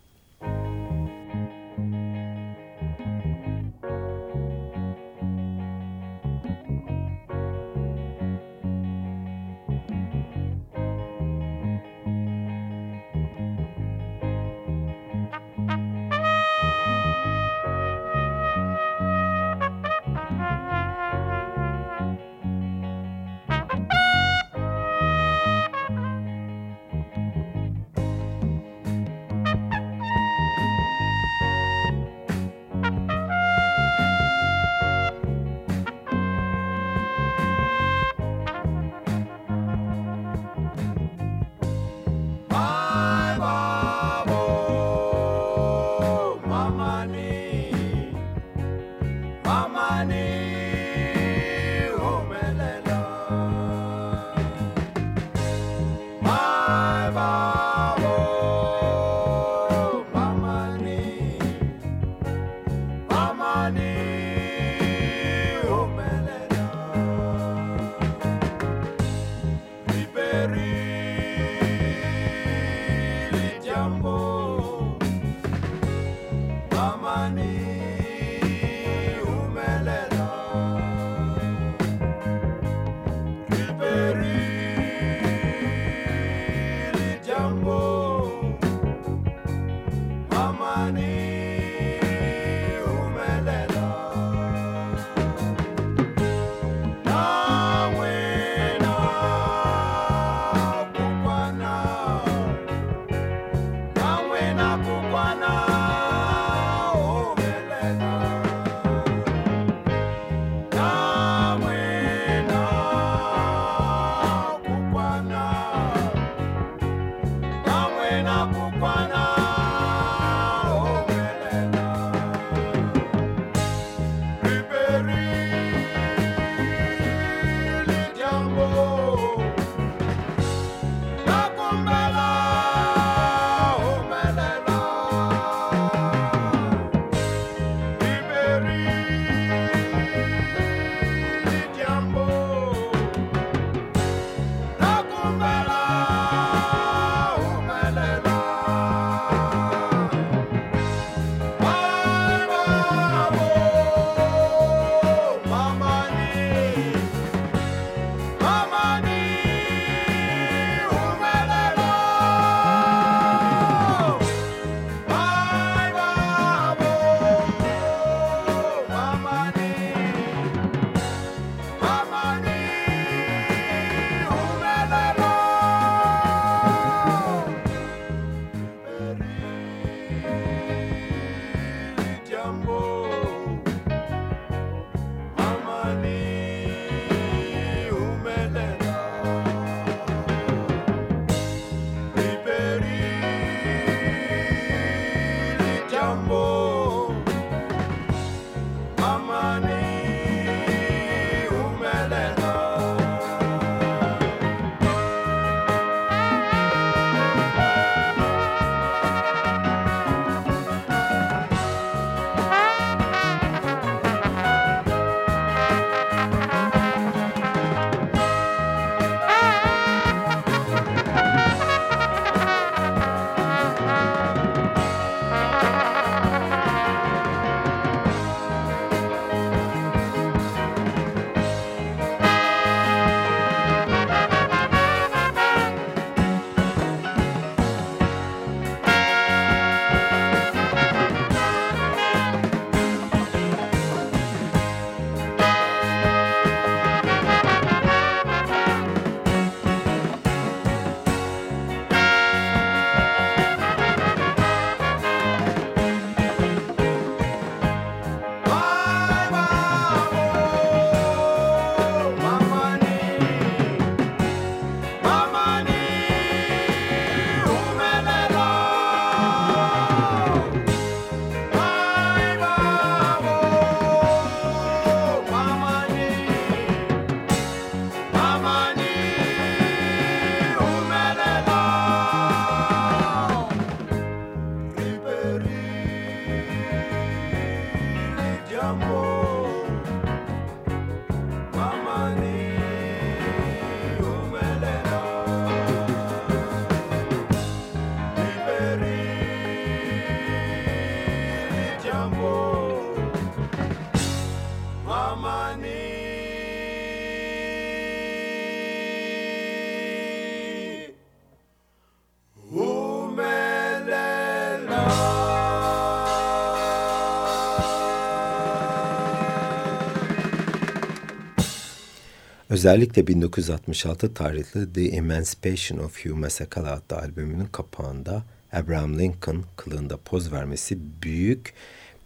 Özellikle 322.58 323.06
1966 323.06 324.14
tarihli 324.14 324.72
The 324.72 324.96
Emancipation 324.96 325.78
of 325.78 326.04
Hugh 326.04 326.14
Masekela 326.14 326.72
adlı 326.72 326.96
albümünün 326.96 327.46
kapağında 327.46 328.22
Abraham 328.52 328.98
Lincoln 328.98 329.44
kılığında 329.56 329.96
poz 329.96 330.32
vermesi 330.32 330.78
büyük 331.02 331.54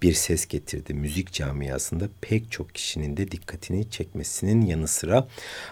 bir 0.02 0.12
ses 0.12 0.46
getirdi. 0.46 0.94
Müzik 0.94 1.32
camiasında 1.32 2.08
pek 2.20 2.52
çok 2.52 2.74
kişinin 2.74 3.16
de 3.16 3.30
dikkatini 3.30 3.90
çekmesinin 3.90 4.66
yanı 4.66 4.88
sıra 4.88 5.28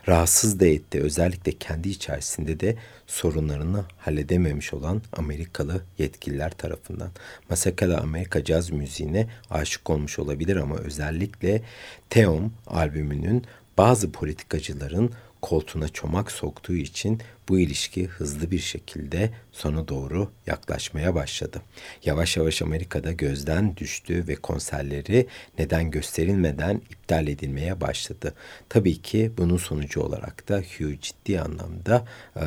rahatsız 0.08 0.60
da 0.60 0.66
etti. 0.66 1.00
Özellikle 1.00 1.52
kendi 1.52 1.88
içerisinde 1.88 2.60
de 2.60 2.76
sorunlarını 3.06 3.84
halledememiş 3.98 4.74
olan 4.74 5.02
Amerikalı 5.12 5.82
yetkililer 5.98 6.50
tarafından. 6.50 7.10
Masakala 7.50 8.00
Amerika 8.00 8.44
caz 8.44 8.70
müziğine 8.70 9.28
aşık 9.50 9.90
olmuş 9.90 10.18
olabilir 10.18 10.56
ama 10.56 10.76
özellikle 10.76 11.62
Teom 12.10 12.52
albümünün 12.66 13.44
bazı 13.78 14.12
politikacıların 14.12 15.10
koltuğuna 15.42 15.88
çomak 15.88 16.32
soktuğu 16.32 16.74
için 16.74 17.20
bu 17.48 17.58
ilişki 17.58 18.06
hızlı 18.06 18.50
bir 18.50 18.58
şekilde 18.58 19.30
sona 19.52 19.88
doğru 19.88 20.30
yaklaşmaya 20.46 21.14
başladı. 21.14 21.62
Yavaş 22.04 22.36
yavaş 22.36 22.62
Amerika'da 22.62 23.12
gözden 23.12 23.76
düştü 23.76 24.24
ve 24.28 24.34
konserleri 24.34 25.26
neden 25.58 25.90
gösterilmeden 25.90 26.82
iptal 26.90 27.28
edilmeye 27.28 27.80
başladı. 27.80 28.34
Tabii 28.68 29.02
ki 29.02 29.32
bunun 29.38 29.56
sonucu 29.56 30.00
olarak 30.00 30.48
da 30.48 30.58
Hugh 30.58 31.00
ciddi 31.00 31.40
anlamda 31.40 32.04
e, 32.36 32.44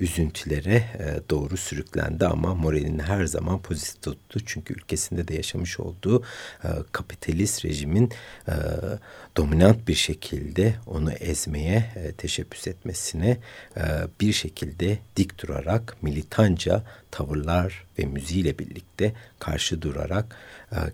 üzüntülere 0.00 0.74
e, 0.74 1.30
doğru 1.30 1.56
sürüklendi 1.56 2.26
ama 2.26 2.54
moralini 2.54 3.02
her 3.02 3.24
zaman 3.24 3.62
pozitif 3.62 4.02
tuttu. 4.02 4.40
Çünkü 4.46 4.74
ülkesinde 4.74 5.28
de 5.28 5.34
yaşamış 5.34 5.80
olduğu 5.80 6.22
e, 6.64 6.68
kapitalist 6.92 7.64
rejimin 7.64 8.12
e, 8.48 8.54
dominant 9.36 9.88
bir 9.88 9.94
şekilde 9.94 10.74
onu 10.86 11.12
ezmeye 11.12 12.12
teşebbüs 12.18 12.66
etmesine 12.66 13.38
bir 14.20 14.32
şekilde 14.32 14.98
dik 15.16 15.42
durarak 15.42 16.02
militanca 16.02 16.82
tavırlar 17.10 17.84
ve 17.98 18.04
müziğiyle 18.04 18.58
birlikte 18.58 19.12
karşı 19.38 19.82
durarak 19.82 20.36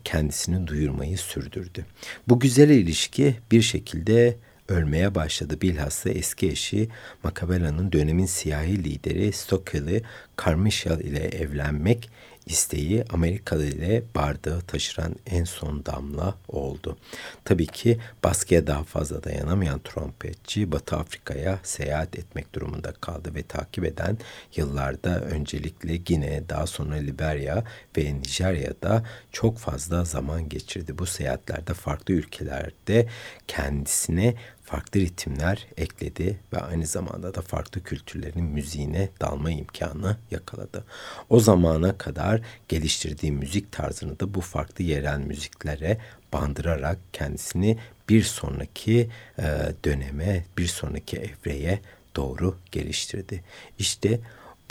kendisini 0.04 0.66
duyurmayı 0.66 1.18
sürdürdü. 1.18 1.86
Bu 2.28 2.40
güzel 2.40 2.70
ilişki 2.70 3.36
bir 3.50 3.62
şekilde 3.62 4.36
ölmeye 4.68 5.14
başladı. 5.14 5.60
Bilhassa 5.60 6.10
eski 6.10 6.50
eşi 6.50 6.88
Macabella'nın 7.22 7.92
dönemin 7.92 8.26
siyahi 8.26 8.84
lideri 8.84 9.32
Stokely 9.32 10.02
Carmichael 10.44 11.00
ile 11.00 11.28
evlenmek 11.28 12.10
isteği 12.46 13.04
Amerikalı 13.10 13.64
ile 13.66 14.02
bardağı 14.14 14.60
taşıran 14.60 15.16
en 15.26 15.44
son 15.44 15.86
damla 15.86 16.34
oldu. 16.48 16.98
Tabii 17.44 17.66
ki 17.66 18.00
baskıya 18.24 18.66
daha 18.66 18.84
fazla 18.84 19.24
dayanamayan 19.24 19.80
trompetçi 19.84 20.72
Batı 20.72 20.96
Afrika'ya 20.96 21.58
seyahat 21.62 22.18
etmek 22.18 22.54
durumunda 22.54 22.92
kaldı 22.92 23.34
ve 23.34 23.42
takip 23.42 23.84
eden 23.84 24.18
yıllarda 24.56 25.20
öncelikle 25.20 25.96
Gine, 25.96 26.48
daha 26.48 26.66
sonra 26.66 26.94
Liberya 26.94 27.64
ve 27.96 28.14
Nijerya'da 28.14 29.04
çok 29.32 29.58
fazla 29.58 30.04
zaman 30.04 30.48
geçirdi. 30.48 30.98
Bu 30.98 31.06
seyahatlerde 31.06 31.74
farklı 31.74 32.14
ülkelerde 32.14 33.08
kendisine 33.48 34.34
farklı 34.72 35.00
ritimler 35.00 35.66
ekledi 35.76 36.38
ve 36.52 36.58
aynı 36.58 36.86
zamanda 36.86 37.34
da 37.34 37.40
farklı 37.42 37.82
kültürlerin 37.82 38.44
müziğine 38.44 39.08
dalma 39.20 39.50
imkanı 39.50 40.16
yakaladı. 40.30 40.84
O 41.30 41.40
zamana 41.40 41.98
kadar 41.98 42.40
geliştirdiği 42.68 43.32
müzik 43.32 43.72
tarzını 43.72 44.20
da 44.20 44.34
bu 44.34 44.40
farklı 44.40 44.84
yerel 44.84 45.18
müziklere 45.18 45.98
bandırarak 46.32 46.98
kendisini 47.12 47.78
bir 48.08 48.22
sonraki 48.22 49.10
e, 49.38 49.44
döneme, 49.84 50.44
bir 50.58 50.66
sonraki 50.66 51.16
evreye 51.16 51.80
doğru 52.16 52.56
geliştirdi. 52.70 53.44
İşte 53.78 54.20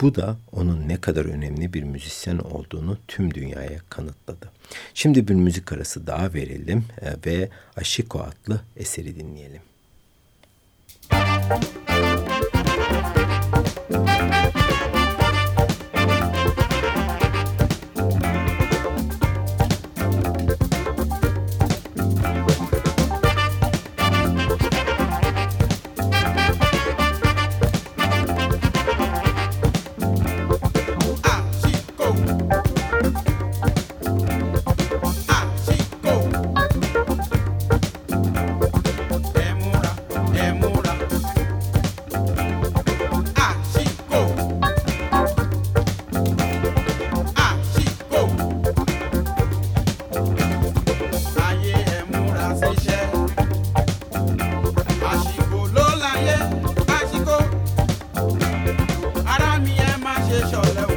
bu 0.00 0.14
da 0.14 0.36
onun 0.52 0.88
ne 0.88 1.00
kadar 1.00 1.24
önemli 1.24 1.72
bir 1.72 1.82
müzisyen 1.82 2.38
olduğunu 2.38 2.98
tüm 3.08 3.34
dünyaya 3.34 3.78
kanıtladı. 3.88 4.50
Şimdi 4.94 5.28
bir 5.28 5.34
müzik 5.34 5.72
arası 5.72 6.06
daha 6.06 6.34
verelim 6.34 6.84
e, 7.02 7.30
ve 7.30 7.48
Aşiko 7.76 8.20
adlı 8.20 8.60
eseri 8.76 9.16
dinleyelim. 9.16 9.62
Thank 11.42 11.64
you. 14.36 14.41
Chola 60.52 60.91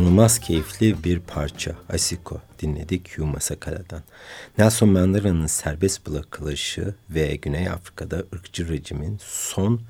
İnanılmaz 0.00 0.38
keyifli 0.38 1.04
bir 1.04 1.18
parça 1.18 1.74
Asiko 1.88 2.40
dinledik 2.62 3.18
Hugh 3.18 3.26
Masakala'dan. 3.26 4.02
Nelson 4.58 4.88
Mandela'nın 4.88 5.46
serbest 5.46 6.06
bırakılışı 6.06 6.94
ve 7.10 7.36
Güney 7.36 7.68
Afrika'da 7.68 8.24
ırkçı 8.34 8.68
rejimin 8.68 9.18
son 9.24 9.80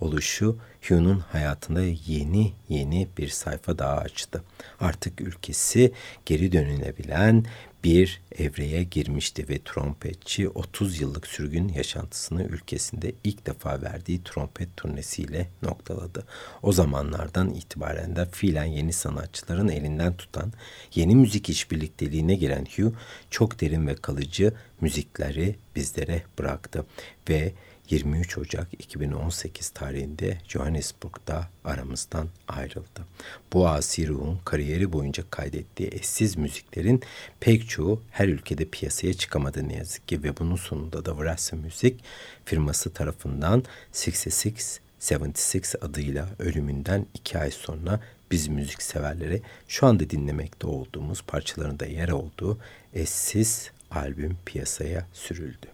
oluşu 0.00 0.58
Hugh'un 0.82 1.20
hayatında 1.20 1.82
yeni 2.06 2.52
yeni 2.68 3.08
bir 3.18 3.28
sayfa 3.28 3.78
daha 3.78 3.96
açtı. 3.96 4.42
Artık 4.80 5.20
ülkesi 5.20 5.92
geri 6.26 6.52
dönülebilen 6.52 7.44
bir 7.84 8.20
evreye 8.38 8.82
girmişti 8.82 9.48
ve 9.48 9.58
trompetçi 9.64 10.48
30 10.48 11.00
yıllık 11.00 11.26
sürgün 11.26 11.68
yaşantısını 11.68 12.42
ülkesinde 12.42 13.12
ilk 13.24 13.46
defa 13.46 13.82
verdiği 13.82 14.22
trompet 14.24 14.76
turnesiyle 14.76 15.48
noktaladı. 15.62 16.26
O 16.62 16.72
zamanlardan 16.72 17.50
itibaren 17.50 18.16
de 18.16 18.26
fiilen 18.26 18.64
yeni 18.64 18.92
sanatçıların 18.92 19.68
elinden 19.68 20.16
tutan 20.16 20.52
yeni 20.94 21.16
müzik 21.16 21.48
işbirlikteliğine 21.48 22.34
giren 22.34 22.66
Hugh 22.76 22.94
çok 23.30 23.60
derin 23.60 23.86
ve 23.86 23.94
kalıcı 23.94 24.52
müzikleri 24.80 25.56
bizlere 25.76 26.22
bıraktı 26.38 26.86
ve 27.28 27.52
23 27.90 28.38
Ocak 28.38 28.68
2018 28.78 29.68
tarihinde 29.68 30.38
Johannesburg'da 30.48 31.48
aramızdan 31.64 32.28
ayrıldı. 32.48 33.06
Bu 33.52 33.68
asi 33.68 34.08
kariyeri 34.44 34.92
boyunca 34.92 35.24
kaydettiği 35.30 35.90
eşsiz 35.92 36.36
müziklerin 36.36 37.02
pek 37.40 37.68
çoğu 37.68 38.02
her 38.10 38.28
ülkede 38.28 38.64
piyasaya 38.64 39.14
çıkamadı 39.14 39.68
ne 39.68 39.76
yazık 39.76 40.08
ki 40.08 40.22
ve 40.22 40.36
bunun 40.36 40.56
sonunda 40.56 41.04
da 41.04 41.18
Vrasa 41.18 41.56
Müzik 41.56 42.04
firması 42.44 42.92
tarafından 42.92 43.64
66 43.92 44.80
76 45.10 45.78
adıyla 45.80 46.28
ölümünden 46.38 47.06
iki 47.14 47.38
ay 47.38 47.50
sonra 47.50 48.00
biz 48.30 48.48
müzik 48.48 48.82
severlere 48.82 49.40
şu 49.68 49.86
anda 49.86 50.10
dinlemekte 50.10 50.66
olduğumuz 50.66 51.22
parçalarında 51.22 51.86
yer 51.86 52.08
olduğu 52.08 52.58
eşsiz 52.94 53.70
albüm 53.90 54.38
piyasaya 54.46 55.06
sürüldü. 55.12 55.66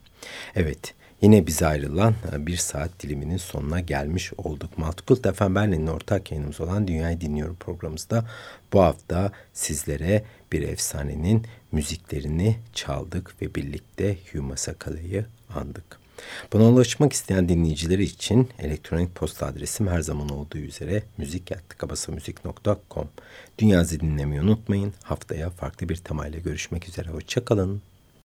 Evet, 0.55 0.95
Yine 1.23 1.47
biz 1.47 1.63
ayrılan 1.63 2.15
e, 2.33 2.47
bir 2.47 2.57
saat 2.57 2.91
diliminin 3.01 3.37
sonuna 3.37 3.81
gelmiş 3.81 4.33
olduk. 4.39 4.79
Multicult 4.79 5.37
FM 5.37 5.55
Berlin'in 5.55 5.87
ortak 5.87 6.31
yayınımız 6.31 6.61
olan 6.61 6.89
Dünyayı 6.89 7.21
Dinliyorum 7.21 7.57
programımızda 7.57 8.25
bu 8.73 8.81
hafta 8.81 9.33
sizlere 9.53 10.25
bir 10.53 10.63
efsanenin 10.63 11.47
müziklerini 11.73 12.57
çaldık 12.73 13.43
ve 13.43 13.55
birlikte 13.55 14.17
Hugh 14.33 14.43
Masakala'yı 14.43 15.27
andık. 15.55 16.05
Bana 16.53 16.65
ulaşmak 16.65 17.13
isteyen 17.13 17.49
dinleyicileri 17.49 18.03
için 18.03 18.49
elektronik 18.59 19.15
posta 19.15 19.47
adresim 19.47 19.89
her 19.89 20.01
zaman 20.01 20.29
olduğu 20.29 20.59
üzere 20.59 21.03
müzik.kabasamüzik.com 21.19 23.09
Dünyayı 23.59 23.89
dinlemeyi 23.89 24.41
unutmayın. 24.41 24.93
Haftaya 25.03 25.51
farklı 25.51 25.89
bir 25.89 25.97
temayla 25.97 26.39
görüşmek 26.39 26.89
üzere. 26.89 27.09
Hoşçakalın. 27.09 27.94